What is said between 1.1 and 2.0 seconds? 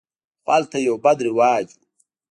رواج و.